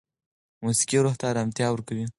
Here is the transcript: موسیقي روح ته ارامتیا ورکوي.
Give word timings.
موسیقي 0.63 0.97
روح 1.05 1.15
ته 1.19 1.25
ارامتیا 1.31 1.67
ورکوي. 1.71 2.05